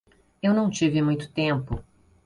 Eu 0.41 0.51
não 0.55 0.67
tive 0.71 0.99
muito 0.99 1.31
tempo. 1.31 1.83